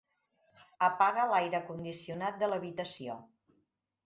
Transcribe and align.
Apaga 0.87 1.25
l'aire 1.31 1.59
condicionat 1.67 2.41
de 2.45 2.51
l'habitació. 2.53 3.21